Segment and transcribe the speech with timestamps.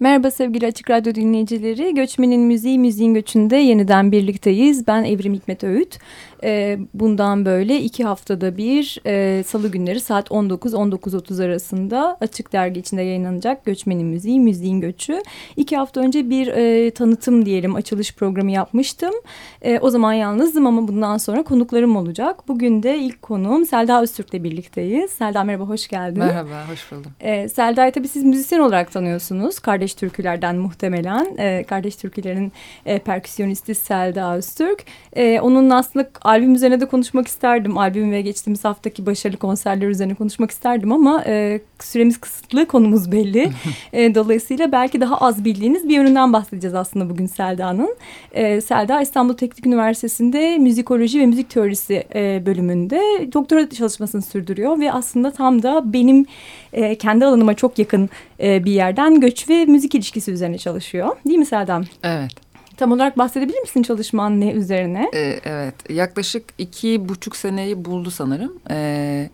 [0.00, 1.94] Merhaba sevgili Açık Radyo dinleyicileri.
[1.94, 4.86] Göçmenin Müziği, Müziğin Göçü'nde yeniden birlikteyiz.
[4.86, 5.98] Ben Evrim Hikmet Öğüt.
[6.44, 13.02] E, bundan böyle iki haftada bir e, salı günleri saat 19-19.30 arasında Açık Dergi içinde
[13.02, 15.22] yayınlanacak Göçmenin Müziği, Müziğin Göçü.
[15.56, 19.14] İki hafta önce bir e, tanıtım diyelim, açılış programı yapmıştım.
[19.62, 22.48] E, o zaman yalnızdım ama bundan sonra konuklarım olacak.
[22.48, 25.10] Bugün de ilk konuğum Selda Öztürk'le birlikteyiz.
[25.10, 26.18] Selda merhaba, hoş geldin.
[26.18, 27.12] Merhaba, hoş buldum.
[27.20, 29.58] E, Selda'yı tabii siz müzisyen olarak tanıyorsunuz.
[29.58, 31.36] Kardeş türkülerden muhtemelen.
[31.38, 32.52] E, kardeş türkülerin
[32.86, 34.84] e, perküsyonisti Selda Öztürk.
[35.16, 37.78] E, onun aslında albüm üzerine de konuşmak isterdim.
[37.78, 43.50] Albüm ve geçtiğimiz haftaki başarılı konserler üzerine konuşmak isterdim ama e, süremiz kısıtlı, konumuz belli.
[43.92, 47.96] e, dolayısıyla belki daha az bildiğiniz bir yönünden bahsedeceğiz aslında bugün Selda'nın.
[48.32, 53.00] E, Selda İstanbul Teknik Üniversitesi'nde müzikoloji ve müzik teorisi e, bölümünde
[53.32, 56.26] doktora çalışmasını sürdürüyor ve aslında tam da benim
[56.72, 58.10] e, kendi alanıma çok yakın
[58.40, 61.16] e, bir yerden göç ve müzik ilişkisi üzerine çalışıyor.
[61.26, 61.82] Değil mi Selda?
[62.02, 62.32] Evet.
[62.76, 65.10] Tam olarak bahsedebilir misin çalışman ne üzerine?
[65.14, 68.52] Ee, evet, yaklaşık iki buçuk seneyi buldu sanırım.
[68.70, 69.30] Ee,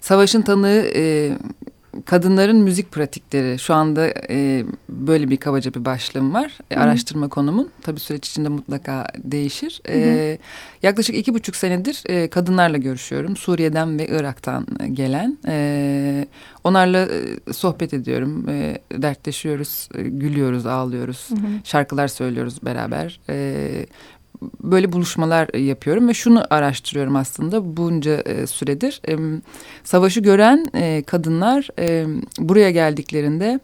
[0.00, 1.32] savaşın tanığı e,
[2.04, 3.58] kadınların müzik pratikleri.
[3.58, 6.58] Şu anda e, böyle bir kabaca bir başlığım var.
[6.70, 7.70] E, araştırma konumun.
[7.82, 9.80] Tabii süreç içinde mutlaka değişir.
[9.88, 10.38] E,
[10.82, 13.36] yaklaşık iki buçuk senedir e, kadınlarla görüşüyorum.
[13.36, 15.38] Suriye'den ve Irak'tan gelen.
[15.48, 16.26] E,
[16.64, 18.48] onlarla e, sohbet ediyorum.
[18.48, 21.30] E, dertleşiyoruz, e, gülüyoruz, ağlıyoruz.
[21.30, 21.48] Hı hı.
[21.64, 23.20] Şarkılar söylüyoruz beraber.
[23.28, 23.86] E,
[24.62, 29.00] böyle buluşmalar yapıyorum ve şunu araştırıyorum aslında bunca e, süredir.
[29.08, 29.40] E,
[29.84, 32.06] savaşı gören e, kadınlar e,
[32.38, 33.60] buraya geldiklerinde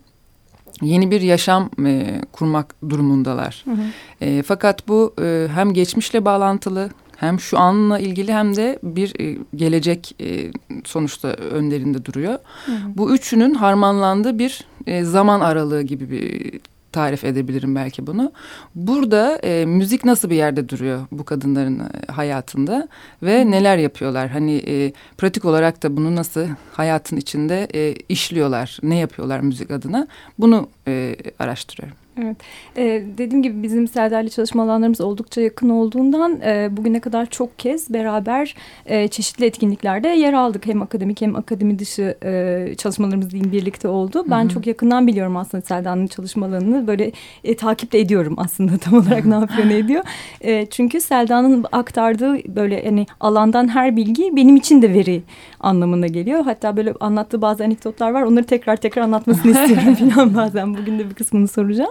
[0.83, 3.65] yeni bir yaşam e, kurmak durumundalar.
[3.65, 3.85] Hı hı.
[4.21, 9.39] E, fakat bu e, hem geçmişle bağlantılı hem şu anla ilgili hem de bir e,
[9.55, 10.53] gelecek e,
[10.85, 12.39] sonuçta önlerinde duruyor.
[12.67, 12.77] Hı hı.
[12.97, 16.53] Bu üçünün harmanlandığı bir e, zaman aralığı gibi bir
[16.93, 18.33] tarif edebilirim belki bunu.
[18.75, 22.89] Burada e, müzik nasıl bir yerde duruyor bu kadınların e, hayatında
[23.23, 24.29] ve neler yapıyorlar?
[24.29, 30.07] Hani e, pratik olarak da bunu nasıl hayatın içinde e, işliyorlar, ne yapıyorlar müzik adına?
[30.39, 32.02] Bunu e, araştırıyorum.
[32.21, 32.37] Evet.
[32.77, 37.93] Ee, dediğim gibi bizim Serdar'la çalışma alanlarımız oldukça yakın olduğundan e, bugüne kadar çok kez
[37.93, 38.55] beraber
[38.87, 40.67] e, çeşitli etkinliklerde yer aldık.
[40.67, 44.25] Hem akademik hem akademi dışı e, çalışmalarımız diyeyim birlikte oldu.
[44.31, 44.55] Ben Hı -hı.
[44.55, 46.87] çok yakından biliyorum aslında Serdar'ın çalışmalarını.
[46.87, 47.13] Böyle
[47.45, 50.05] e, takip de ediyorum aslında tam olarak ne yapıyor ne ediyor.
[50.41, 55.23] E, çünkü Selda'nın aktardığı böyle hani alandan her bilgi benim için de veri
[55.61, 56.45] anlamına geliyor.
[56.45, 58.23] Hatta böyle anlattığı bazı anekdotlar var.
[58.23, 60.75] Onları tekrar tekrar anlatmasını istiyorum falan bazen.
[60.75, 61.91] Bugün de bir kısmını soracağım.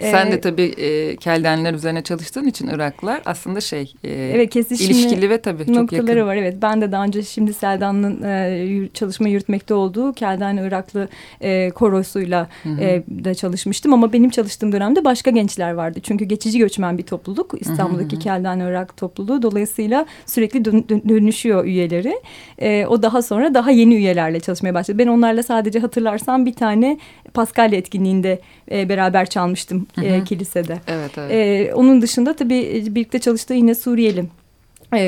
[0.00, 5.30] Sen ee, de tabii e, keldenler üzerine çalıştığın için Iraklar aslında şey e, evet, ilişkili
[5.30, 6.36] ve tabii çok noktaları var.
[6.36, 11.08] Evet ben de daha önce şimdi Seldan'ın e, çalışma yürütmekte olduğu Kelden Iraklı
[11.40, 12.48] e, korosuyla
[12.80, 13.94] E, da çalışmıştım.
[13.94, 16.00] Ama benim çalıştığım dönemde başka gençler vardı.
[16.02, 18.22] Çünkü geçici göçmen bir topluluk İstanbul'daki hı hı.
[18.22, 19.42] Kelden Irak topluluğu.
[19.42, 22.20] Dolayısıyla sürekli dön, dön, dönüşüyor üyeleri.
[22.58, 24.98] E, o daha sonra daha yeni üyelerle çalışmaya başladı.
[24.98, 26.98] Ben onlarla sadece hatırlarsam bir tane
[27.34, 28.40] Paskalya etkinliğinde
[28.72, 29.87] e, beraber çalmıştım hı hı.
[30.02, 30.80] E, kilisede.
[30.86, 31.30] Evet, evet.
[31.32, 34.24] E, onun dışında tabii birlikte çalıştığı yine Suriyeli e,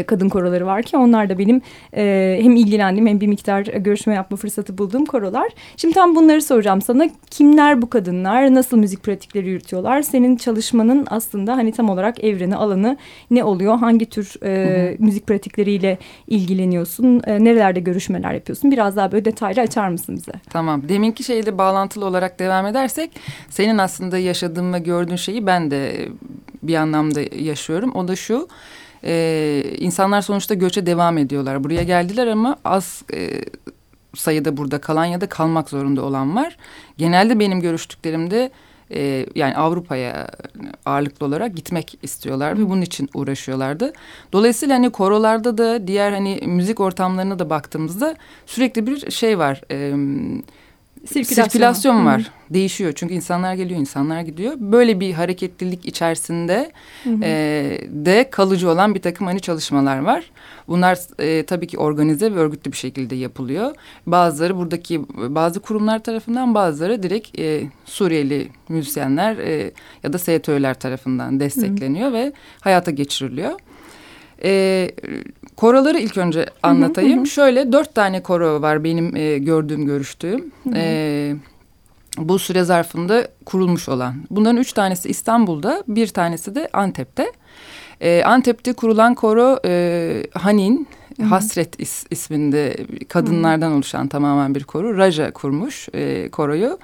[0.07, 1.63] kadın koroları var ki onlar da benim
[1.97, 5.49] e, hem ilgilendiğim hem bir miktar görüşme yapma fırsatı bulduğum korolar.
[5.77, 7.09] Şimdi tam bunları soracağım sana.
[7.31, 8.55] Kimler bu kadınlar?
[8.55, 10.03] Nasıl müzik pratikleri yürütüyorlar?
[10.03, 12.97] Senin çalışmanın aslında hani tam olarak evreni, alanı
[13.31, 13.79] ne oluyor?
[13.79, 17.23] Hangi tür e, müzik pratikleriyle ilgileniyorsun?
[17.27, 18.71] E, nerelerde görüşmeler yapıyorsun?
[18.71, 20.33] Biraz daha böyle detaylı açar mısın bize?
[20.51, 20.89] Tamam.
[20.89, 23.11] Deminki şeyle bağlantılı olarak devam edersek
[23.51, 26.09] senin aslında yaşadığın ve gördüğün şeyi ben de
[26.63, 27.93] bir anlamda yaşıyorum.
[27.95, 28.49] O da şu
[29.05, 31.65] e, insanlar sonuçta göçe devam ediyorlar.
[31.65, 33.45] Buraya geldiler ama az e,
[34.15, 36.57] sayıda burada kalan ya da kalmak zorunda olan var.
[36.99, 38.51] Genelde benim görüştüklerimde
[38.91, 40.29] e, yani Avrupa'ya
[40.87, 43.93] ağırlıklı olarak gitmek istiyorlar ve bunun için uğraşıyorlardı.
[44.33, 49.63] Dolayısıyla hani korolarda da diğer hani müzik ortamlarına da baktığımızda sürekli bir şey var.
[49.71, 49.95] E,
[51.07, 52.21] sirkülasyon, sirkülasyon var.
[52.21, 52.55] Hı -hı.
[52.55, 54.55] Değişiyor çünkü insanlar geliyor, insanlar gidiyor.
[54.59, 56.73] Böyle bir hareketlilik içerisinde
[57.05, 57.25] Hı -hı.
[57.25, 60.31] E, de kalıcı olan bir takım hani çalışmalar var.
[60.69, 63.75] Bunlar e, tabii ki organize ve örgütlü bir şekilde yapılıyor.
[64.07, 69.73] Bazıları buradaki bazı kurumlar tarafından, bazıları direkt e, Suriyeli müzisyenler e,
[70.03, 72.27] ya da STÖ'ler tarafından destekleniyor Hı -hı.
[72.27, 73.53] ve hayata geçiriliyor.
[74.45, 74.91] E,
[75.57, 77.13] koroları ilk önce anlatayım.
[77.13, 77.27] Hı hı hı.
[77.27, 80.53] Şöyle dört tane koro var benim e, gördüğüm, görüştüğüm.
[80.65, 80.75] Hı hı.
[80.77, 81.35] E,
[82.19, 84.15] bu süre zarfında kurulmuş olan.
[84.31, 87.33] Bunların üç tanesi İstanbul'da, bir tanesi de Antep'te.
[88.01, 91.27] E, Antep'te kurulan koro e, Hanin, Hı -hı.
[91.27, 92.77] Hasret is, isminde
[93.09, 93.77] kadınlardan Hı -hı.
[93.77, 94.97] oluşan tamamen bir koro.
[94.97, 96.79] Raja kurmuş e, koroyu.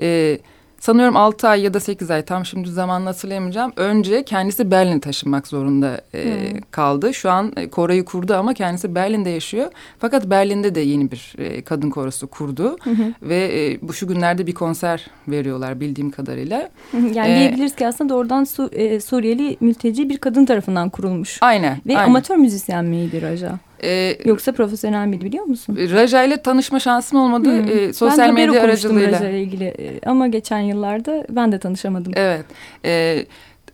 [0.00, 0.38] E,
[0.80, 3.72] sanıyorum 6 ay ya da 8 ay tam şimdi zamanını hatırlayamayacağım.
[3.76, 6.60] Önce kendisi Berlin'e taşınmak zorunda e, hmm.
[6.70, 7.14] kaldı.
[7.14, 9.70] Şu an e, koroyu kurdu ama kendisi Berlin'de yaşıyor.
[9.98, 12.76] Fakat Berlin'de de yeni bir e, kadın korosu kurdu.
[12.84, 12.90] Hı
[13.22, 16.68] Ve e, bu şu günlerde bir konser veriyorlar bildiğim kadarıyla.
[17.14, 21.38] Yani ee, diyebiliriz ki aslında doğrudan Su, e, Suriyeli mülteci bir kadın tarafından kurulmuş.
[21.40, 21.78] Aynen.
[21.86, 22.08] Ve aynen.
[22.08, 23.58] amatör müzisyen miydi Raja?
[23.82, 25.76] Ee, Yoksa profesyonel miydi biliyor musun?
[25.92, 27.48] Raja ile tanışma şansım olmadı.
[27.48, 27.78] Hmm.
[27.78, 29.12] Ee, sosyal ben medya aracılığıyla.
[29.12, 29.74] Ben Raja ile ilgili
[30.06, 32.12] ama geçen yıllarda ben de tanışamadım.
[32.16, 32.44] Evet.
[32.84, 33.28] Evet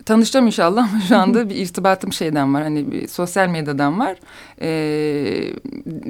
[0.06, 2.62] tanışacağım inşallah ama şu anda bir irtibatım şeyden var.
[2.62, 4.16] Hani bir sosyal medyadan var.
[4.60, 5.52] Ee,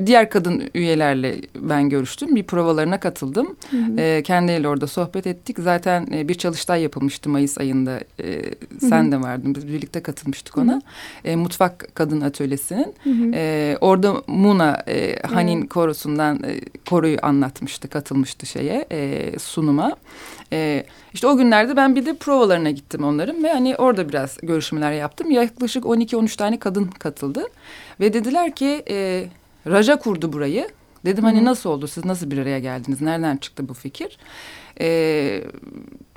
[0.06, 2.37] diğer kadın üyelerle ben görüştüm.
[2.37, 3.56] Bir provalarına katıldım.
[3.70, 5.56] Hı Ee, kendileriyle orada sohbet ettik.
[5.58, 8.00] Zaten e, bir çalıştay yapılmıştı Mayıs ayında.
[8.20, 8.43] E,
[8.81, 9.55] sen de vardın.
[9.55, 10.82] Biz birlikte katılmıştık ona.
[11.25, 12.94] E, Mutfak Kadın Atölyesi'nin.
[13.35, 16.61] E, orada Muna e, Hanin korosundan e,
[16.91, 17.88] koroyu anlatmıştı.
[17.88, 19.96] Katılmıştı şeye e, sunuma.
[20.52, 24.93] E, işte o günlerde ben bir de provalarına gittim onların ve hani orada biraz görüşmeler
[24.93, 25.31] yaptım.
[25.31, 27.47] Yaklaşık 12-13 tane kadın katıldı
[28.01, 29.27] ve dediler ki e,
[29.67, 30.69] Raja kurdu burayı.
[31.05, 34.19] Dedim hani nasıl oldu siz nasıl bir araya geldiniz nereden çıktı bu fikir?
[34.81, 35.45] E,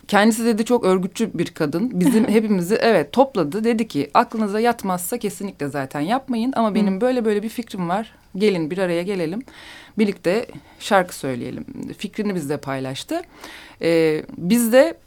[0.07, 1.99] kendisi dedi çok örgütçü bir kadın.
[1.99, 3.63] Bizim hepimizi evet topladı.
[3.63, 6.53] Dedi ki aklınıza yatmazsa kesinlikle zaten yapmayın.
[6.55, 8.13] Ama benim böyle böyle bir fikrim var.
[8.35, 9.41] Gelin bir araya gelelim.
[9.97, 10.47] Birlikte
[10.79, 11.65] şarkı söyleyelim.
[11.97, 13.21] Fikrini bizle paylaştı.
[13.81, 14.97] Ee, biz de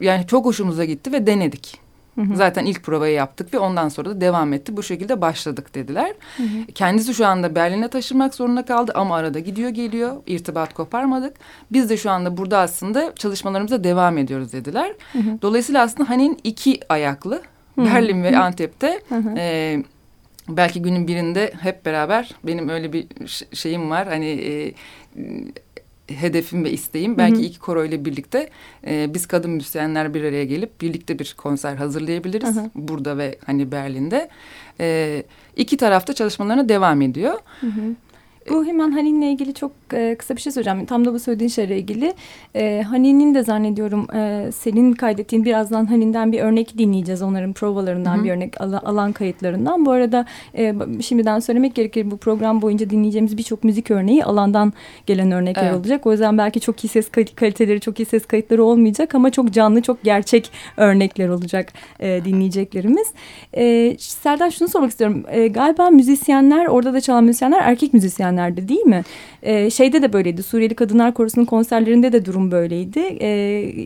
[0.00, 1.80] yani çok hoşumuza gitti ve denedik.
[2.14, 2.36] Hı hı.
[2.36, 4.76] Zaten ilk provayı yaptık ve ondan sonra da devam etti.
[4.76, 6.12] Bu şekilde başladık dediler.
[6.36, 6.66] Hı hı.
[6.74, 10.16] Kendisi şu anda Berlin'e taşınmak zorunda kaldı ama arada gidiyor geliyor.
[10.26, 11.36] İrtibat koparmadık.
[11.72, 14.92] Biz de şu anda burada aslında çalışmalarımıza devam ediyoruz dediler.
[15.12, 15.38] Hı hı.
[15.42, 17.42] Dolayısıyla aslında Hanin iki ayaklı.
[17.74, 17.86] Hı hı.
[17.86, 19.34] Berlin ve Antep'te hı hı.
[19.38, 19.76] E,
[20.48, 23.06] belki günün birinde hep beraber benim öyle bir
[23.52, 24.08] şeyim var.
[24.08, 24.74] Hani e,
[26.10, 27.18] hedefim ve isteğim.
[27.18, 27.44] Belki hı hı.
[27.44, 28.50] iki koro ile birlikte
[28.86, 32.56] e, biz kadın müzisyenler bir araya gelip birlikte bir konser hazırlayabiliriz.
[32.56, 32.70] Hı hı.
[32.74, 34.28] Burada ve hani Berlin'de.
[34.80, 35.22] E,
[35.56, 37.38] iki tarafta çalışmalarına devam ediyor.
[37.60, 37.94] Hı hı.
[38.48, 40.86] Bu hemen Hanin'le ilgili çok e, kısa bir şey söyleyeceğim.
[40.86, 42.14] Tam da bu söylediğin şeyle ilgili.
[42.54, 47.22] E, Hanin'in de zannediyorum e, senin kaydettiğin birazdan Hanin'den bir örnek dinleyeceğiz.
[47.22, 48.24] Onların provalarından Hı -hı.
[48.24, 49.86] bir örnek al alan kayıtlarından.
[49.86, 50.26] Bu arada
[50.56, 54.72] e, şimdiden söylemek gerekir bu program boyunca dinleyeceğimiz birçok müzik örneği alandan
[55.06, 55.76] gelen örnekler evet.
[55.76, 56.06] olacak.
[56.06, 59.82] O yüzden belki çok iyi ses kaliteleri, çok iyi ses kayıtları olmayacak ama çok canlı,
[59.82, 63.08] çok gerçek örnekler olacak e, dinleyeceklerimiz.
[63.56, 65.24] E, Serdar şunu sormak istiyorum.
[65.28, 69.02] E, galiba müzisyenler, orada da çalan müzisyenler erkek müzisyenler geçenlerde değil mi?
[69.42, 70.42] E, şeyde de böyleydi.
[70.42, 72.98] Suriyeli Kadınlar Korosu'nun konserlerinde de durum böyleydi.
[73.20, 73.28] E,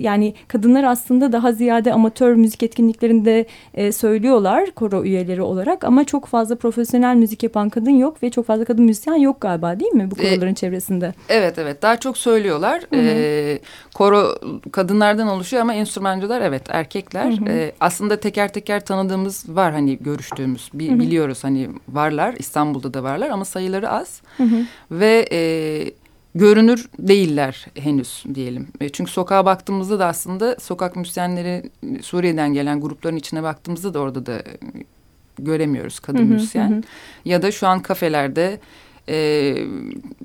[0.00, 6.26] yani kadınlar aslında daha ziyade amatör müzik etkinliklerinde e, söylüyorlar koro üyeleri olarak ama çok
[6.26, 10.10] fazla profesyonel müzik yapan kadın yok ve çok fazla kadın müzisyen yok galiba değil mi
[10.10, 11.14] bu e, koroların e, çevresinde?
[11.28, 12.82] Evet evet daha çok söylüyorlar.
[12.90, 13.54] Hı -hı.
[13.54, 13.58] E,
[13.94, 14.34] koro
[14.72, 17.32] kadınlardan oluşuyor ama enstrümancılar evet erkekler.
[17.32, 17.48] Hı hı.
[17.48, 20.98] E, aslında teker teker tanıdığımız var hani görüştüğümüz bi, hı hı.
[20.98, 24.22] biliyoruz hani varlar İstanbul'da da varlar ama sayıları az.
[24.36, 24.64] Hı hı.
[24.90, 25.40] Ve e,
[26.34, 28.68] görünür değiller henüz diyelim.
[28.80, 31.70] E, çünkü sokağa baktığımızda da aslında sokak müzisyenleri
[32.02, 34.42] Suriye'den gelen grupların içine baktığımızda da orada da
[35.38, 36.70] göremiyoruz kadın hı hı, müzisyen.
[36.70, 36.80] Hı.
[37.24, 38.60] Ya da şu an kafelerde
[39.08, 39.56] e,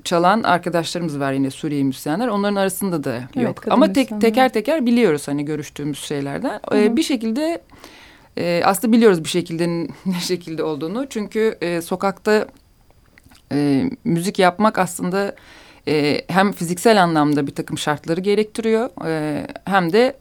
[0.04, 2.28] çalan arkadaşlarımız var yine Suriye müzisyenler.
[2.28, 3.62] Onların arasında da evet, yok.
[3.70, 6.60] Ama tek, teker teker biliyoruz hani görüştüğümüz şeylerden.
[6.68, 6.78] Hı hı.
[6.78, 7.62] E, bir şekilde
[8.38, 9.68] e, aslında biliyoruz bir şekilde
[10.06, 11.06] ne şekilde olduğunu.
[11.10, 12.46] Çünkü e, sokakta
[13.52, 15.34] e, müzik yapmak aslında
[15.88, 20.16] e, hem fiziksel anlamda bir takım şartları gerektiriyor e, hem de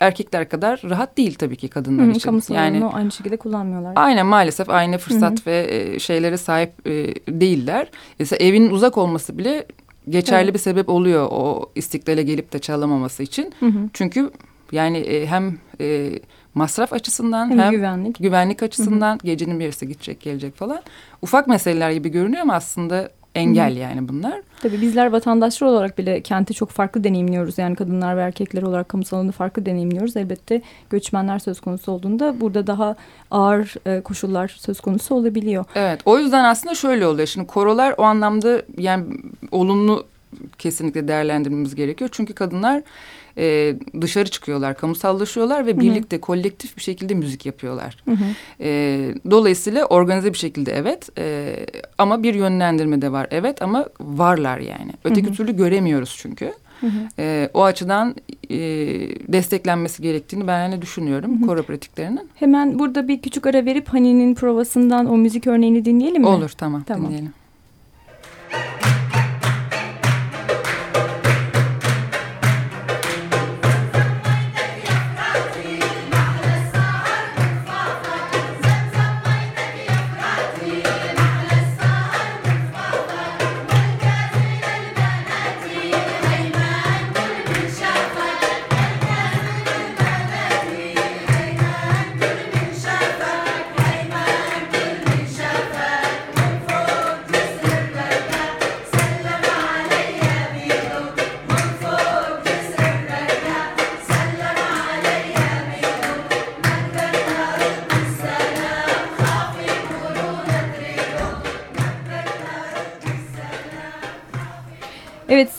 [0.00, 2.20] erkekler kadar rahat değil tabii ki kadınlar Hı, için.
[2.20, 3.92] Kamusal yani aynı şekilde kullanmıyorlar.
[3.96, 5.46] Aynen maalesef aynı fırsat Hı -hı.
[5.46, 7.90] ve e, şeylere sahip e, değiller.
[8.18, 9.66] Mesela evin uzak olması bile
[10.08, 10.54] geçerli evet.
[10.54, 13.52] bir sebep oluyor o istiklale gelip de çalamaması için.
[13.60, 13.88] Hı -hı.
[13.92, 14.30] Çünkü
[14.72, 16.10] yani e, hem e,
[16.58, 18.18] masraf açısından hem, hem güvenlik.
[18.18, 19.26] güvenlik açısından Hı -hı.
[19.26, 20.82] gecenin bir yarısı gidecek gelecek falan.
[21.22, 23.78] Ufak meseleler gibi görünüyor ama aslında engel Hı -hı.
[23.78, 24.40] yani bunlar.
[24.62, 27.58] Tabii bizler vatandaşlar olarak bile kenti çok farklı deneyimliyoruz.
[27.58, 30.16] Yani kadınlar ve erkekler olarak kamusal alanı farklı deneyimliyoruz.
[30.16, 32.96] Elbette göçmenler söz konusu olduğunda burada daha
[33.30, 35.64] ağır e, koşullar söz konusu olabiliyor.
[35.74, 37.28] Evet o yüzden aslında şöyle oluyor.
[37.28, 39.04] Şimdi korolar o anlamda yani
[39.50, 40.06] olumlu
[40.58, 42.10] kesinlikle değerlendirmemiz gerekiyor.
[42.12, 42.82] Çünkü kadınlar
[43.38, 45.80] e, dışarı çıkıyorlar, kamusallaşıyorlar ve Hı -hı.
[45.80, 47.96] birlikte kolektif bir şekilde müzik yapıyorlar.
[48.04, 48.34] Hı -hı.
[48.60, 51.56] E, dolayısıyla organize bir şekilde evet e,
[51.98, 54.92] ama bir yönlendirme de var evet ama varlar yani.
[55.04, 55.36] Öteki Hı -hı.
[55.36, 56.52] türlü göremiyoruz çünkü.
[56.80, 57.08] Hı hı.
[57.18, 58.14] E, o açıdan
[58.50, 58.58] e,
[59.32, 61.46] desteklenmesi gerektiğini ben hani düşünüyorum hı hı.
[61.46, 62.28] koro pratiklerinin.
[62.34, 66.28] Hemen burada bir küçük ara verip Hani'nin provasından o müzik örneğini dinleyelim mi?
[66.28, 67.06] Olur tamam, tamam.
[67.06, 67.32] dinleyelim.
[68.52, 68.97] Evet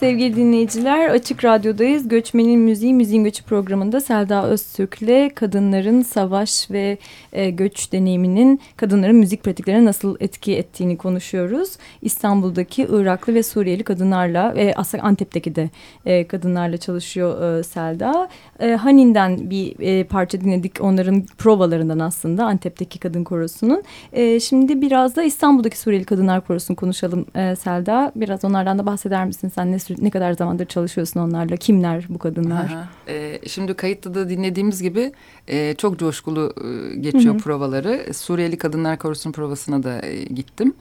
[0.09, 2.07] sevgili dinleyiciler Açık Radyo'dayız.
[2.07, 6.97] Göçmenin Müziği Müziğin Göçü programında Selda Öztürk'le kadınların savaş ve
[7.33, 11.77] e, göç deneyiminin kadınların müzik pratiklerine nasıl etki ettiğini konuşuyoruz.
[12.01, 15.69] İstanbul'daki Iraklı ve Suriyeli kadınlarla ve aslında Antep'teki de
[16.05, 18.29] e, kadınlarla çalışıyor e, Selda.
[18.59, 23.83] E, Hanin'den bir e, parça dinledik onların provalarından aslında Antep'teki kadın korosunun.
[24.13, 28.11] E, şimdi biraz da İstanbul'daki Suriyeli Kadınlar Korosu'nu konuşalım e, Selda.
[28.15, 29.51] Biraz onlardan da bahseder misin?
[29.55, 31.57] Sen ne, ne kadar zamandır çalışıyorsun onlarla?
[31.57, 32.65] Kimler bu kadınlar?
[32.65, 32.89] Aha.
[33.07, 35.11] E, şimdi kayıtta da dinlediğimiz gibi
[35.47, 37.41] e, çok coşkulu e, geçiyor Hı -hı.
[37.41, 38.13] provaları.
[38.13, 40.73] Suriyeli Kadınlar Korosu'nun provasına da e, gittim.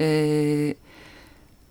[0.00, 0.76] Evet.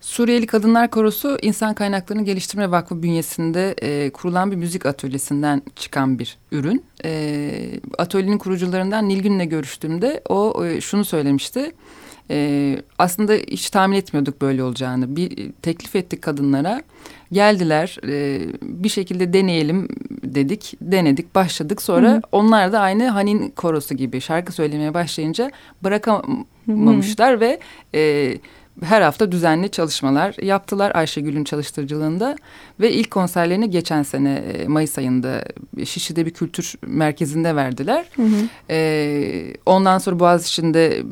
[0.02, 6.38] Suriyeli Kadınlar Korosu İnsan Kaynaklarını Geliştirme Vakfı bünyesinde e, kurulan bir müzik atölyesinden çıkan bir
[6.52, 6.84] ürün.
[7.06, 7.52] E,
[7.98, 11.72] atölyenin kurucularından Nilgün'le görüştüğümde o e, şunu söylemişti.
[12.32, 15.16] E, aslında hiç tahmin etmiyorduk böyle olacağını.
[15.16, 16.82] Bir teklif ettik kadınlara.
[17.32, 19.88] Geldiler e, bir şekilde deneyelim
[20.24, 20.74] dedik.
[20.82, 21.82] Denedik başladık.
[21.82, 22.22] Sonra Hı.
[22.32, 25.52] onlar da aynı Hanin korosu gibi şarkı söylemeye başlayınca
[25.84, 27.40] bırakamamışlar Hı.
[27.40, 27.60] ve...
[27.96, 28.34] E,
[28.84, 32.36] her hafta düzenli çalışmalar yaptılar Ayşegül'ün çalıştırıcılığında
[32.80, 35.44] ve ilk konserlerini geçen sene e, Mayıs ayında
[35.86, 38.06] Şişli'de bir kültür merkezinde verdiler.
[38.16, 38.48] Hı hı.
[38.70, 41.04] Ee, ondan sonra Boğaziçi'nde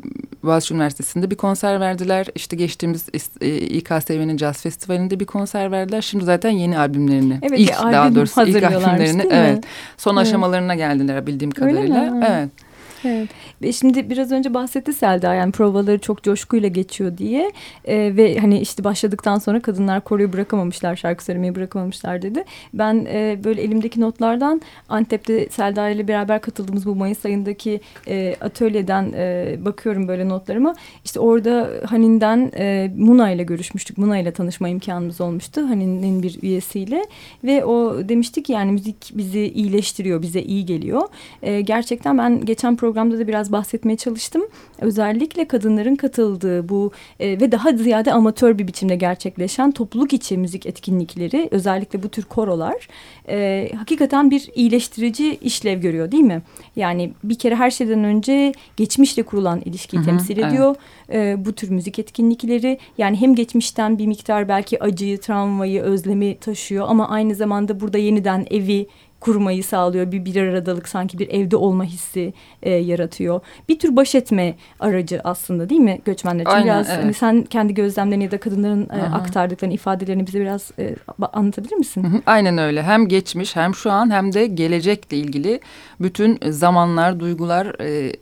[0.44, 2.26] Boğaziçi Üniversitesi'nde bir konser verdiler.
[2.34, 3.06] İşte geçtiğimiz
[3.40, 6.02] e, İKSV'nin Jazz Festivali'nde bir konser verdiler.
[6.02, 9.64] Şimdi zaten yeni albümlerini evet, ilk daha doğrusu ilk albümlerini evet
[9.96, 10.26] son evet.
[10.26, 12.20] aşamalarına geldiler bildiğim kadarıyla.
[12.28, 12.69] Evet.
[13.04, 13.28] Evet.
[13.62, 17.52] Ve şimdi biraz önce bahsetti Selda yani provaları çok coşkuyla geçiyor diye
[17.84, 22.44] e, ve hani işte başladıktan sonra kadınlar koruyu bırakamamışlar şarkı söylemeyi bırakamamışlar dedi.
[22.74, 29.12] Ben e, böyle elimdeki notlardan Antep'te Selda ile beraber katıldığımız bu Mayıs ayındaki e, atölyeden
[29.16, 30.74] e, bakıyorum böyle notlarıma.
[31.04, 33.98] İşte orada Hanin'den e, Muna ile görüşmüştük.
[33.98, 35.68] Muna ile tanışma imkanımız olmuştu.
[35.68, 37.04] Hanin'in bir üyesiyle
[37.44, 41.02] ve o demiştik yani müzik bizi iyileştiriyor, bize iyi geliyor.
[41.42, 44.42] E, gerçekten ben geçen program programda da biraz bahsetmeye çalıştım.
[44.80, 50.66] Özellikle kadınların katıldığı bu e, ve daha ziyade amatör bir biçimde gerçekleşen topluluk içi müzik
[50.66, 52.88] etkinlikleri özellikle bu tür korolar
[53.28, 56.42] e, hakikaten bir iyileştirici işlev görüyor değil mi?
[56.76, 60.74] Yani bir kere her şeyden önce geçmişle kurulan ilişkiyi Hı -hı, temsil ediyor.
[61.08, 61.38] Evet.
[61.38, 66.86] E, bu tür müzik etkinlikleri yani hem geçmişten bir miktar belki acıyı, travmayı, özlemi taşıyor
[66.88, 68.86] ama aynı zamanda burada yeniden evi
[69.20, 70.12] kurmayı sağlıyor.
[70.12, 73.40] Bir bir aradalık sanki bir evde olma hissi e, yaratıyor.
[73.68, 76.52] Bir tür baş etme aracı aslında değil mi göçmenler için?
[76.52, 77.04] Aynen, biraz evet.
[77.04, 80.96] hani sen kendi gözlemlerini ya da kadınların e, aktardıklarını, ifadelerini bize biraz e,
[81.32, 82.04] anlatabilir misin?
[82.04, 82.82] Hı hı, aynen öyle.
[82.82, 85.60] Hem geçmiş hem şu an hem de gelecekle ilgili
[86.00, 88.12] bütün zamanlar, duygular e,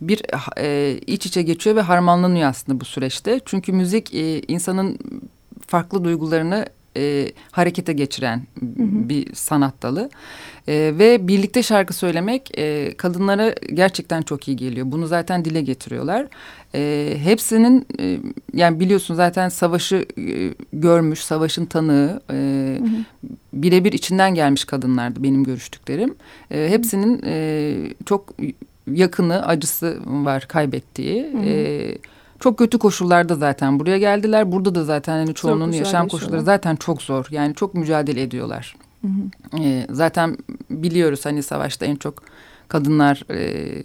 [0.00, 0.22] bir
[0.58, 3.40] e, iç içe geçiyor ve harmanlanıyor aslında bu süreçte.
[3.44, 4.98] Çünkü müzik e, insanın
[5.66, 9.08] farklı duygularını e, harekete geçiren hı hı.
[9.08, 10.10] bir sanat dalı.
[10.68, 14.86] E, ve birlikte şarkı söylemek e, kadınlara gerçekten çok iyi geliyor.
[14.92, 16.26] Bunu zaten dile getiriyorlar.
[16.74, 18.18] E, hepsinin e,
[18.54, 22.78] yani biliyorsun zaten savaşı e, görmüş, savaşın tanığı, e,
[23.52, 26.14] birebir içinden gelmiş kadınlardı benim görüştüklerim.
[26.50, 27.74] E, hepsinin e,
[28.06, 28.34] çok
[28.92, 31.32] yakını, acısı var kaybettiği.
[31.32, 31.42] Hı hı.
[31.46, 31.98] E,
[32.42, 34.52] çok kötü koşullarda zaten buraya geldiler.
[34.52, 37.26] Burada da zaten hani çoğunun yaşam koşulları zaten çok zor.
[37.30, 38.76] Yani çok mücadele ediyorlar.
[39.02, 39.62] Hı hı.
[39.62, 40.36] Ee, zaten
[40.70, 42.22] biliyoruz hani savaşta en çok
[42.68, 43.82] kadınlar e,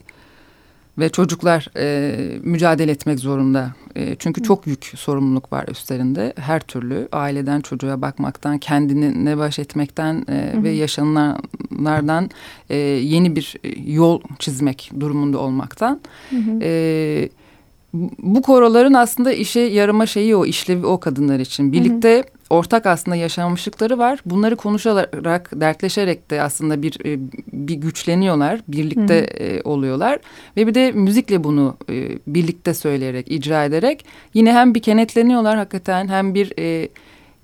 [0.97, 3.71] ve çocuklar e, mücadele etmek zorunda.
[3.95, 6.33] E, çünkü çok yük sorumluluk var üstlerinde.
[6.37, 10.63] Her türlü aileden çocuğa bakmaktan, kendini ne baş etmekten e, hı hı.
[10.63, 12.29] ve yaşananlardan
[12.69, 15.99] e, yeni bir yol çizmek durumunda olmaktan.
[16.29, 16.59] Hı hı.
[16.61, 17.29] E,
[18.19, 21.71] bu koroların aslında işe yarama şeyi o işlevi o kadınlar için.
[21.71, 22.23] Birlikte hı hı.
[22.49, 24.19] ortak aslında yaşanmışlıkları var.
[24.25, 27.19] Bunları konuşarak, dertleşerek de aslında bir e,
[27.53, 29.47] bir güçleniyorlar, birlikte hı hı.
[29.49, 30.19] E, oluyorlar
[30.57, 36.07] ve bir de müzikle bunu e, birlikte söyleyerek, icra ederek yine hem bir kenetleniyorlar hakikaten
[36.07, 36.53] hem bir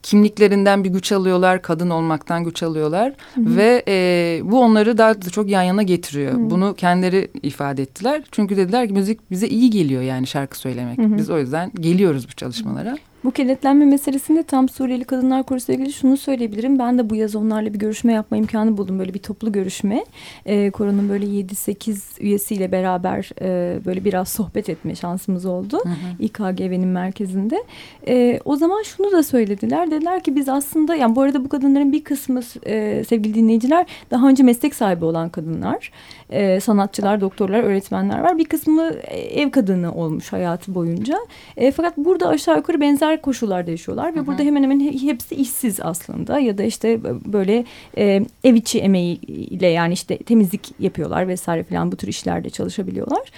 [0.04, 3.56] kimliklerinden bir güç alıyorlar, kadın olmaktan güç alıyorlar hı hı.
[3.56, 6.34] ve e, bu onları daha da çok yan yana getiriyor.
[6.34, 6.50] Hı.
[6.50, 8.24] Bunu kendileri ifade ettiler.
[8.32, 10.98] Çünkü dediler ki müzik bize iyi geliyor yani şarkı söylemek.
[10.98, 11.18] Hı hı.
[11.18, 12.98] Biz o yüzden geliyoruz bu çalışmalara.
[13.24, 16.80] Bu kenetlenme meselesinde tam Suriyeli Kadınlar Korusu ile ilgili şunu söyleyebilirim.
[16.80, 19.00] Ben de bu yaz onlarla bir görüşme yapma imkanı buldum.
[19.00, 20.06] Böyle bir toplu görüşme.
[20.46, 25.80] E, Koronun böyle 7-8 üyesiyle beraber e, böyle biraz sohbet etme şansımız oldu.
[25.84, 26.24] Hı hı.
[26.24, 27.63] İKGV'nin merkezinde.
[28.08, 29.92] E, o zaman şunu da söylediler.
[29.92, 34.27] Dediler ki biz aslında yani bu arada bu kadınların bir kısmı e, sevgili dinleyiciler daha
[34.27, 35.92] önce meslek sahibi olan kadınlar.
[36.34, 38.38] E, sanatçılar, doktorlar, öğretmenler var.
[38.38, 41.18] Bir kısmı ev kadını olmuş hayatı boyunca.
[41.58, 44.28] E, fakat burada aşağı yukarı benzer koşullarda yaşıyorlar ve Hı-hı.
[44.28, 47.66] burada hemen hemen hepsi işsiz aslında ya da işte böyle
[47.98, 53.32] e, ev içi emeğiyle yani işte temizlik yapıyorlar vesaire falan bu tür işlerde çalışabiliyorlar.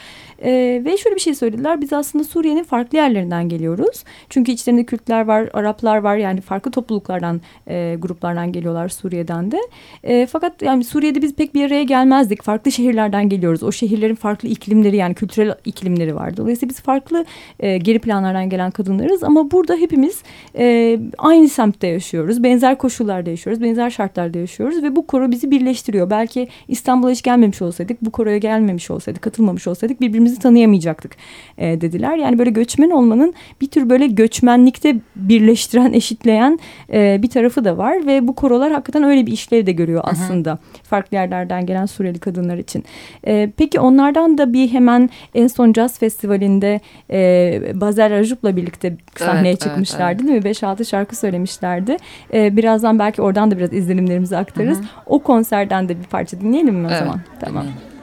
[0.44, 4.04] E, ve şöyle bir şey söylediler biz aslında Suriye'nin farklı yerlerinden geliyoruz.
[4.30, 9.60] Çünkü içlerinde Kürtler var, Araplar var yani farklı topluluklardan, e, gruplardan geliyorlar Suriye'den de.
[10.04, 12.44] E, fakat yani Suriye'de biz pek bir araya gelmezdik.
[12.44, 13.64] Farklı şehirlerden geliyoruz.
[13.64, 16.38] O şehirlerin farklı iklimleri yani kültürel iklimleri var.
[16.38, 17.26] Dolayısıyla biz farklı
[17.60, 20.24] e, geri planlardan gelen kadınlarız ama burada hepimiz
[20.58, 22.44] e, aynı semtte yaşıyoruz.
[22.44, 23.64] Benzer koşullarda yaşıyoruz.
[23.64, 26.10] Benzer şartlarda yaşıyoruz ve bu koro bizi birleştiriyor.
[26.10, 31.16] Belki İstanbul'a hiç gelmemiş olsaydık, bu koroya gelmemiş olsaydık, katılmamış olsaydık birbirimizi tanıyamayacaktık
[31.58, 32.18] e, dediler.
[32.18, 36.60] Yani böyle göçmen olmanın bir tür böyle göçmenlikte birleştiren, eşitleyen
[36.94, 40.50] e, bir tarafı da var ve bu korolar hakikaten öyle bir işlev de görüyor aslında.
[40.50, 40.84] Hı hı.
[40.84, 42.84] Farklı yerlerden gelen Suriyeli kadınlar için.
[43.28, 46.80] E, peki onlardan da bir hemen en son Jazz Festivali'nde
[47.12, 50.44] e, Bazel Rajup'la birlikte sahneye evet, çıkmışlardı evet, evet.
[50.44, 50.82] değil mi?
[50.82, 51.98] 5-6 şarkı söylemişlerdi.
[52.34, 54.78] E, birazdan belki oradan da biraz izlenimlerimizi aktarırız.
[54.78, 54.88] Hı hı.
[55.06, 57.20] O konserden de bir parça dinleyelim mi o evet, zaman?
[57.40, 57.64] Tamam.
[57.64, 57.95] Dinleyelim.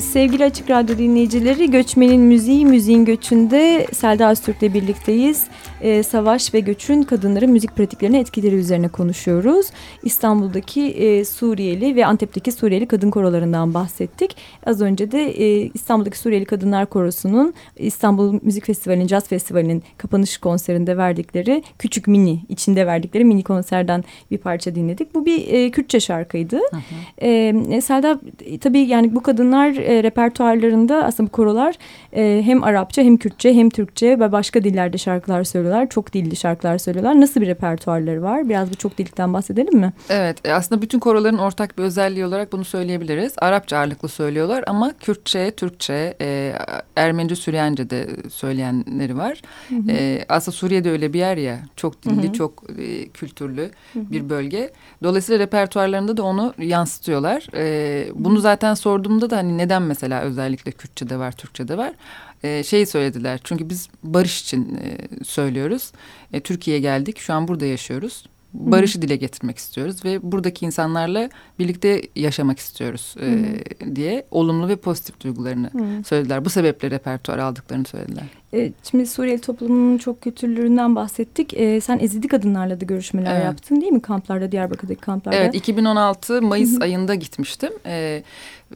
[0.00, 5.44] Sevgili Açık Radyo dinleyicileri, Göçmenin Müziği, Müziğin Göçü'nde Selda Öztürk'le birlikteyiz
[5.80, 9.66] e, savaş ve göçün kadınların müzik pratiklerine etkileri üzerine konuşuyoruz.
[10.02, 14.36] İstanbul'daki e, Suriyeli ve Antep'teki Suriyeli kadın korolarından bahsettik.
[14.66, 20.96] Az önce de e, İstanbul'daki Suriyeli Kadınlar Korosu'nun İstanbul Müzik Festivali'nin, Jazz Festivali'nin kapanış konserinde
[20.96, 25.14] verdikleri küçük mini, içinde verdikleri mini konserden bir parça dinledik.
[25.14, 26.56] Bu bir e, Kürtçe şarkıydı.
[26.56, 27.26] Hı hı.
[27.26, 28.20] E, Selda
[28.60, 31.74] tabii yani bu kadınlar e, repertuarlarında aslında bu korolar
[32.12, 35.90] e, hem Arapça hem Kürtçe hem Türkçe ve başka dillerde şarkılar söylüyorlar söylüyorlar.
[35.90, 37.20] Çok dilli şarkılar söylüyorlar.
[37.20, 38.48] Nasıl bir repertuarları var?
[38.48, 39.92] Biraz bu çok dillikten bahsedelim mi?
[40.08, 43.32] Evet e, aslında bütün koroların ortak bir özelliği olarak bunu söyleyebiliriz.
[43.38, 46.52] Arapça ağırlıklı söylüyorlar ama Kürtçe, Türkçe, e,
[46.96, 49.42] Ermenice, Süryanice de söyleyenleri var.
[49.68, 49.90] Hı hı.
[49.90, 51.58] E, aslında Suriye'de öyle bir yer ya.
[51.76, 52.32] Çok dilli, hı hı.
[52.32, 54.10] çok e, kültürlü hı hı.
[54.10, 54.70] bir bölge.
[55.02, 57.46] Dolayısıyla repertuarlarında da onu yansıtıyorlar.
[57.54, 61.92] E, bunu zaten sorduğumda da hani neden mesela özellikle Kürtçe'de var, Türkçe'de var
[62.42, 63.40] e, şey söylediler.
[63.44, 65.92] Çünkü biz barış için e, söylüyoruz.
[66.32, 67.18] E, Türkiye'ye geldik.
[67.18, 68.24] Şu an burada yaşıyoruz.
[68.52, 75.20] Barışı dile getirmek istiyoruz ve buradaki insanlarla birlikte yaşamak istiyoruz e, diye olumlu ve pozitif
[75.20, 76.04] duygularını Hı.
[76.04, 76.44] söylediler.
[76.44, 78.24] Bu sebeple repertuar aldıklarını söylediler.
[78.54, 81.54] E, şimdi Suriyeli toplumunun çok kötülüğünden bahsettik.
[81.54, 83.44] E, sen ezidi kadınlarla da görüşmeler evet.
[83.44, 85.36] yaptın değil mi kamplarda, Diyarbakır'daki kamplarda?
[85.36, 86.82] Evet, 2016 Mayıs Hı.
[86.82, 87.72] ayında gitmiştim.
[87.86, 88.22] E,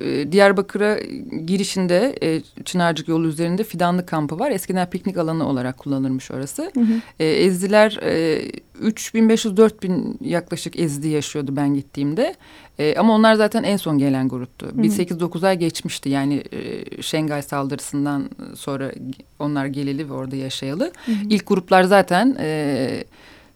[0.00, 0.98] e, Diyarbakır'a
[1.46, 4.50] girişinde e, Çınarcık yolu üzerinde fidanlık kampı var.
[4.50, 6.70] Eskiden piknik alanı olarak kullanılmış orası.
[6.74, 6.94] Hı hı.
[7.20, 8.42] E, Ezdiler e,
[8.82, 12.34] 3500-4000 yaklaşık Ezdi yaşıyordu ben gittiğimde.
[12.78, 14.70] E, ama onlar zaten en son gelen gruptu.
[14.72, 18.92] Bir 8-9 ay geçmişti yani e, Şengay saldırısından sonra
[19.38, 20.92] onlar geleli ve orada yaşayalı.
[21.06, 21.16] Hı hı.
[21.30, 22.36] İlk gruplar zaten...
[22.40, 23.04] E,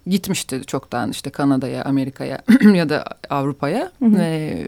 [0.09, 2.39] gitmişti çoktan işte Kanada'ya, Amerika'ya
[2.75, 3.93] ya da Avrupa'ya.
[4.19, 4.67] E,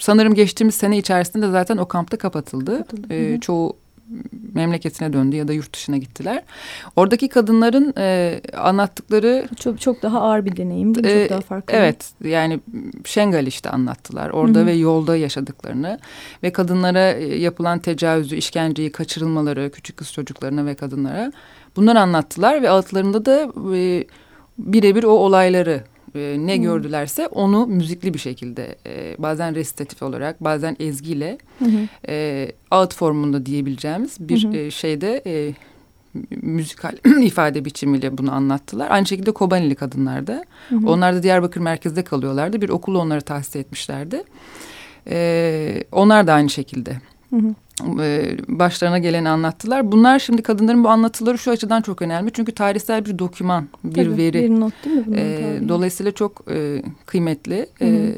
[0.00, 2.78] sanırım geçtiğimiz sene içerisinde zaten o kampta kapatıldı.
[2.78, 3.76] Kapatıldı, E, çoğu
[4.56, 6.42] memleketine döndü ya da yurt dışına gittiler.
[6.96, 11.12] Oradaki kadınların e, anlattıkları Çok çok daha ağır bir deneyim değil mi?
[11.12, 11.76] Çok Ee, daha farklı.
[11.76, 12.60] Evet yani
[13.04, 14.66] Şengal işte anlattılar orada Hı hı.
[14.66, 15.98] ve yolda yaşadıklarını
[16.42, 21.32] ve kadınlara e, yapılan tecavüzü, işkenceyi, kaçırılmaları, küçük kız çocuklarına ve kadınlara
[21.76, 24.04] bunları anlattılar ve altlarında da e,
[24.58, 25.84] birebir o olayları
[26.16, 26.62] e, ne Hı.
[26.62, 31.66] gördülerse onu müzikli bir şekilde e, bazen resitatif olarak bazen ezgiyle hı.
[32.08, 35.54] e, ağıt formunda diyebileceğimiz bir e, şeyde e,
[36.30, 38.90] müzikal ifade biçimiyle bunu anlattılar.
[38.90, 40.44] Aynı şekilde Kobanili kadınlar da.
[40.68, 40.88] Hı hı.
[40.88, 42.60] Onlar da Diyarbakır merkezde kalıyorlardı.
[42.60, 44.22] Bir okulu onları tahsis etmişlerdi.
[45.08, 47.00] Ee, onlar da aynı şekilde
[47.30, 47.54] Hı hı.
[48.00, 49.92] E, başlarına geleni anlattılar.
[49.92, 52.32] Bunlar şimdi kadınların bu anlatıları şu açıdan çok önemli.
[52.32, 54.42] Çünkü tarihsel bir doküman, bir Tabii, veri.
[54.42, 55.16] Bir not değil mi?
[55.18, 55.68] Ee, tarihi?
[55.68, 57.66] dolayısıyla çok e, kıymetli.
[57.78, 57.88] Hı hı.
[57.88, 58.14] Ee,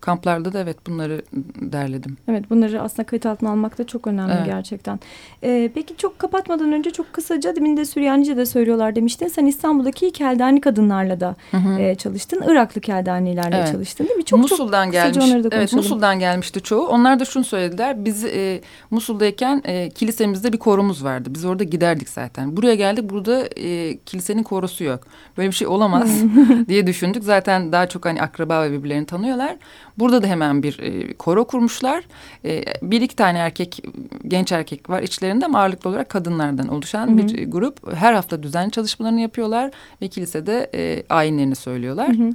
[0.00, 1.22] kamplarda da evet bunları
[1.60, 2.16] derledim.
[2.28, 4.46] Evet bunları aslında kayıt altına almak da çok önemli Evet.
[4.46, 5.00] gerçekten.
[5.44, 9.28] Ee, peki çok kapatmadan önce çok kısaca demin de Süryanice de söylüyorlar demiştin.
[9.28, 11.80] Sen İstanbul'daki Keldani kadınlarla da Hı hı.
[11.80, 12.42] e, çalıştın.
[12.46, 13.72] Iraklı Keldanilerle Evet.
[13.72, 14.24] çalıştın değil mi?
[14.24, 15.18] Çok Musul'dan çok gelmiş.
[15.24, 15.84] onları da Evet, konuşalım.
[15.84, 16.86] Musul'dan gelmişti çoğu.
[16.86, 18.04] Onlar da şunu söylediler.
[18.04, 18.60] Biz e,
[18.90, 21.28] Musul'dayken e, kilisemizde bir korumuz vardı.
[21.34, 22.56] Biz orada giderdik zaten.
[22.56, 23.10] Buraya geldik.
[23.10, 25.00] Burada e, kilisenin korosu yok.
[25.36, 26.10] Böyle bir şey olamaz
[26.68, 27.24] diye düşündük.
[27.24, 29.56] Zaten daha çok hani akraba ve birbirlerini tanıyorlar.
[30.00, 32.04] Burada da hemen bir e, koro kurmuşlar.
[32.44, 33.82] E, bir iki tane erkek,
[34.28, 37.16] genç erkek var içlerinde ama ağırlıklı olarak kadınlardan oluşan Hı hı.
[37.16, 37.94] bir grup.
[37.94, 39.70] Her hafta düzenli çalışmalarını yapıyorlar
[40.02, 42.08] ve kilisede e, ayinlerini söylüyorlar.
[42.08, 42.30] Hı hı.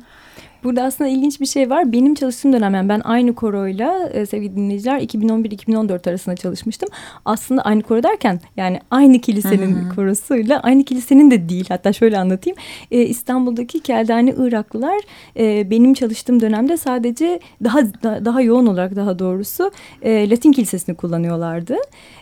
[0.65, 1.91] Burada aslında ilginç bir şey var.
[1.91, 6.89] Benim çalıştığım dönem yani ben aynı koroyla e, sevgili dinleyiciler 2011-2014 arasında çalışmıştım.
[7.25, 9.95] Aslında aynı koro derken yani aynı kilisenin Hı hı.
[9.95, 11.65] korosuyla aynı kilisenin de değil.
[11.69, 12.57] Hatta şöyle anlatayım.
[12.91, 14.99] E, İstanbul'daki Keldani Iraklılar
[15.39, 20.95] e, benim çalıştığım dönemde sadece daha da- daha yoğun olarak daha doğrusu e, Latin kilisesini
[20.95, 21.75] kullanıyorlardı.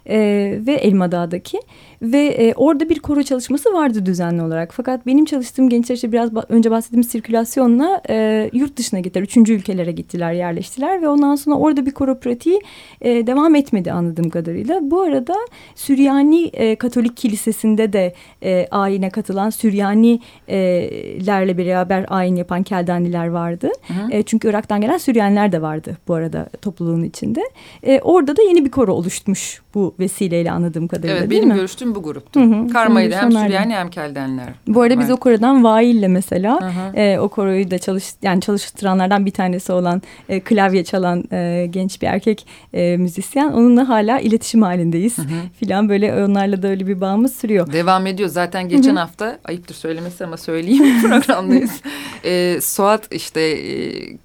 [0.09, 0.17] E,
[0.65, 1.59] ve Elmadağ'daki
[2.03, 4.73] ve e, orada bir koro çalışması vardı düzenli olarak.
[4.73, 9.23] Fakat benim çalıştığım gençler işte biraz önce bahsettiğim sirkülasyonla e, yurt dışına gittiler.
[9.23, 12.61] Üçüncü ülkelere gittiler, yerleştiler ve ondan sonra orada bir koro pratiği
[13.01, 14.79] e, devam etmedi anladığım kadarıyla.
[14.81, 15.35] Bu arada
[15.75, 18.13] Süryani e, Katolik Kilisesi'nde de
[18.43, 23.69] e, ayine katılan Süryanilerle beraber ayin yapan Keldaniler vardı.
[23.87, 24.11] Hı hı.
[24.11, 27.41] E, çünkü Irak'tan gelen Süryaniler de vardı bu arada topluluğun içinde.
[27.83, 31.59] E, orada da yeni bir koro oluşmuş bu vesileyle anladığım kadarıyla Evet değil benim mi?
[31.59, 32.39] görüştüğüm bu gruptu.
[32.41, 34.45] Hı hı, Karmaydı senin hem görüşün Süryani hem Keldenler.
[34.67, 36.97] Bu arada biz o korodan Vail'le mesela Hı hı.
[36.97, 42.01] e, o koroyu da çalış yani çalıştıranlardan bir tanesi olan e, klavye çalan e, genç
[42.01, 43.51] bir erkek e, müzisyen.
[43.51, 45.25] Onunla hala iletişim halindeyiz Hı hı.
[45.59, 47.73] filan böyle onlarla da öyle bir bağımız sürüyor.
[47.73, 48.29] Devam ediyor.
[48.29, 51.81] Zaten geçen hafta ayıptır söylemesi ama söyleyeyim programdayız.
[52.25, 53.73] Ee, Suat işte e,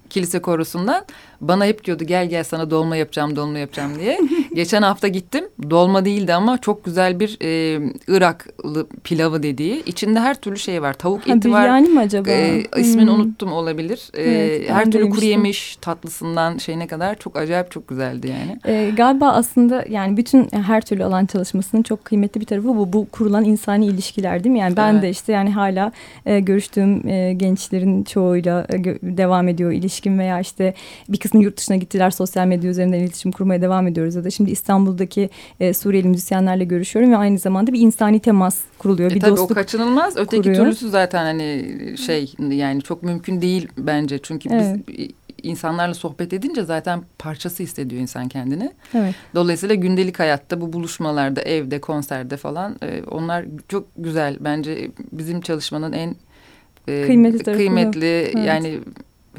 [0.09, 1.05] kilise korusundan
[1.41, 4.19] bana hep diyordu gel gel sana dolma yapacağım dolma yapacağım diye.
[4.53, 5.45] geçen hafta gittim.
[5.69, 9.83] Dolma değildi ama çok güzel bir e, Iraklı pilavı dediği.
[9.85, 10.93] İçinde her türlü şey var.
[10.93, 11.63] Tavuk Ha, eti var.
[11.63, 12.29] biryani mi acaba?
[12.29, 13.19] Ee, ismini Hmm.
[13.19, 14.09] unuttum olabilir.
[14.13, 18.59] Ee, Evet, her türlü kuru yemiş tatlısından şeyine kadar çok acayip çok güzeldi yani.
[18.75, 22.93] E, galiba aslında yani bütün her türlü alan çalışmasının çok kıymetli bir tarafı bu.
[22.93, 24.59] Bu kurulan insani ilişkiler değil mi?
[24.59, 25.03] Yani ben Evet.
[25.03, 25.91] de işte yani hala
[26.25, 28.83] e, görüştüğüm e, gençlerin çoğuyla e,
[29.17, 30.73] devam ediyor ilişkim veya işte
[31.09, 34.15] bir kısmı yurt dışına gittiler sosyal medya üzerinden iletişim kurmaya devam ediyoruz.
[34.15, 39.11] Ya da şimdi İstanbul'daki e, Suriyeli müzisyenlerle görüşüyorum ve aynı zamanda bir insani temas kuruluyor.
[39.11, 40.17] E bir tabii dostluk o kaçınılmaz.
[40.17, 40.63] Öteki kuruyor.
[40.63, 44.19] türlüsü zaten hani şey yani çok mümkün değil bence.
[44.23, 44.87] Çünkü Evet.
[44.87, 45.07] biz
[45.43, 48.71] insanlarla sohbet edince zaten parçası hissediyor insan kendini.
[48.93, 49.15] Evet.
[49.35, 54.37] Dolayısıyla gündelik hayatta bu buluşmalarda, evde, konserde falan e, onlar çok güzel.
[54.39, 56.15] Bence bizim çalışmanın en
[56.87, 58.35] e, Kıymetli kıymetli Evet.
[58.45, 58.79] yani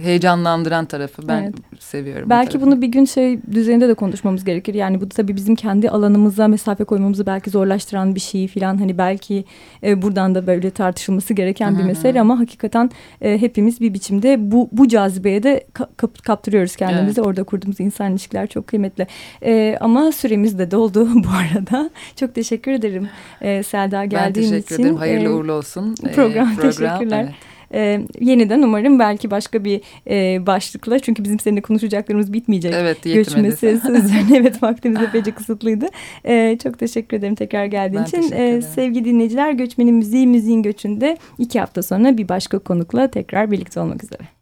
[0.01, 1.29] heyecanlandıran tarafı.
[1.29, 1.55] Ben Evet.
[1.83, 2.31] seviyorum.
[2.31, 2.67] Belki tarafı.
[2.67, 4.75] bunu bir gün şey düzeyinde de konuşmamız gerekir.
[4.75, 8.79] Yani bu tabii bizim kendi alanımıza mesafe koymamızı belki zorlaştıran bir şey falan.
[8.79, 9.45] Hani belki
[9.83, 12.91] e, buradan da böyle tartışılması gereken Hı bir mesele ama hakikaten
[13.23, 17.23] e, hepimiz bir biçimde bu bu cazibeye de ka- kap- kaptırıyoruz kendimizi.
[17.23, 19.07] Orada kurduğumuz insan ilişkiler çok kıymetli.
[19.43, 21.91] E, ama süremiz de doldu bu arada.
[22.17, 23.09] Çok teşekkür ederim
[23.41, 24.83] e, Selda ben geldiğin teşekkür için.
[24.83, 24.97] ederim.
[24.97, 25.95] Hayırlı E, uğurlu olsun.
[26.09, 27.23] e, program, teşekkürler.
[27.25, 27.35] Evet.
[27.75, 29.81] Ee, yeniden umarım belki başka bir
[30.11, 32.75] e, başlıkla çünkü bizim seninle konuşacaklarımız bitmeyecek.
[32.77, 33.47] Evet, Göç yetmedi.
[33.49, 35.87] meselesi üzerine evet vaktimiz epeyce kısıtlıydı.
[36.27, 38.33] Ee, çok teşekkür ederim tekrar geldiğin Ben için.
[38.33, 38.63] ederim.
[38.63, 44.05] sevgili dinleyiciler Göçmenin Müziği Müziğin Göçü'nde iki hafta sonra bir başka konukla tekrar birlikte olmak
[44.05, 44.40] üzere.